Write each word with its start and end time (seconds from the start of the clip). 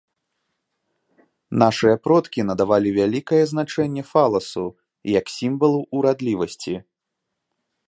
Нашыя 1.63 1.95
продкі 2.05 2.45
надавалі 2.51 2.89
вялікае 2.99 3.43
значэнне 3.53 4.03
фаласу 4.13 4.65
як 5.19 5.25
сімвалу 5.37 5.79
ўрадлівасці. 6.01 6.75